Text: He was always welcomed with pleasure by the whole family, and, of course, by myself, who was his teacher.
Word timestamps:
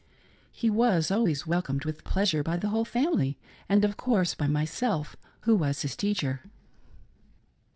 He 0.51 0.67
was 0.71 1.11
always 1.11 1.45
welcomed 1.45 1.85
with 1.85 2.03
pleasure 2.03 2.41
by 2.41 2.57
the 2.57 2.69
whole 2.69 2.85
family, 2.85 3.37
and, 3.69 3.85
of 3.85 3.97
course, 3.97 4.33
by 4.33 4.47
myself, 4.47 5.15
who 5.41 5.55
was 5.55 5.83
his 5.83 5.95
teacher. 5.95 6.41